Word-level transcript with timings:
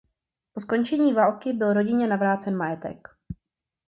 Po 0.53 0.61
skončení 0.61 1.13
války 1.13 1.53
byl 1.53 1.73
rodině 1.73 2.07
navrácen 2.07 2.57
majetek. 2.57 3.07